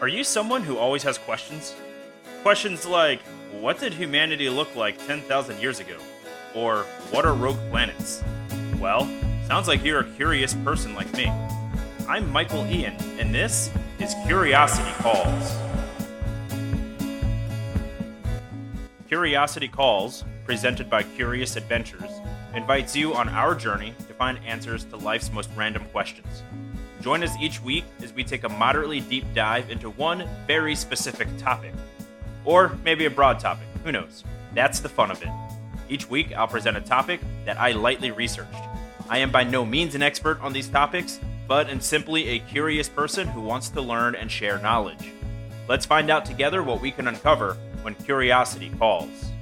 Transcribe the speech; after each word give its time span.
Are 0.00 0.08
you 0.08 0.24
someone 0.24 0.62
who 0.62 0.76
always 0.76 1.04
has 1.04 1.18
questions? 1.18 1.74
Questions 2.42 2.84
like, 2.84 3.20
what 3.60 3.78
did 3.78 3.94
humanity 3.94 4.50
look 4.50 4.74
like 4.74 4.98
10,000 5.06 5.60
years 5.60 5.78
ago? 5.78 5.96
Or, 6.54 6.82
what 7.10 7.24
are 7.24 7.32
rogue 7.32 7.58
planets? 7.70 8.22
Well, 8.78 9.08
sounds 9.46 9.68
like 9.68 9.84
you're 9.84 10.00
a 10.00 10.10
curious 10.16 10.52
person 10.54 10.94
like 10.94 11.12
me. 11.14 11.26
I'm 12.08 12.30
Michael 12.30 12.66
Ian, 12.66 12.96
and 13.20 13.34
this 13.34 13.70
is 14.00 14.14
Curiosity 14.26 14.90
Calls. 14.98 15.63
Curiosity 19.14 19.68
Calls, 19.68 20.24
presented 20.44 20.90
by 20.90 21.04
Curious 21.04 21.54
Adventures, 21.54 22.10
invites 22.52 22.96
you 22.96 23.14
on 23.14 23.28
our 23.28 23.54
journey 23.54 23.94
to 24.08 24.14
find 24.14 24.40
answers 24.44 24.84
to 24.86 24.96
life's 24.96 25.32
most 25.32 25.48
random 25.54 25.84
questions. 25.92 26.42
Join 27.00 27.22
us 27.22 27.30
each 27.40 27.62
week 27.62 27.84
as 28.02 28.12
we 28.12 28.24
take 28.24 28.42
a 28.42 28.48
moderately 28.48 28.98
deep 28.98 29.24
dive 29.32 29.70
into 29.70 29.90
one 29.90 30.28
very 30.48 30.74
specific 30.74 31.28
topic. 31.38 31.72
Or 32.44 32.76
maybe 32.84 33.04
a 33.04 33.10
broad 33.10 33.38
topic, 33.38 33.68
who 33.84 33.92
knows? 33.92 34.24
That's 34.52 34.80
the 34.80 34.88
fun 34.88 35.12
of 35.12 35.22
it. 35.22 35.30
Each 35.88 36.10
week, 36.10 36.32
I'll 36.32 36.48
present 36.48 36.76
a 36.76 36.80
topic 36.80 37.20
that 37.44 37.60
I 37.60 37.70
lightly 37.70 38.10
researched. 38.10 38.64
I 39.08 39.18
am 39.18 39.30
by 39.30 39.44
no 39.44 39.64
means 39.64 39.94
an 39.94 40.02
expert 40.02 40.40
on 40.40 40.52
these 40.52 40.68
topics, 40.68 41.20
but 41.46 41.70
am 41.70 41.80
simply 41.80 42.30
a 42.30 42.40
curious 42.40 42.88
person 42.88 43.28
who 43.28 43.42
wants 43.42 43.68
to 43.68 43.80
learn 43.80 44.16
and 44.16 44.28
share 44.28 44.58
knowledge. 44.58 45.12
Let's 45.68 45.86
find 45.86 46.10
out 46.10 46.24
together 46.24 46.64
what 46.64 46.80
we 46.80 46.90
can 46.90 47.06
uncover 47.06 47.56
when 47.84 47.94
curiosity 47.94 48.70
calls. 48.78 49.33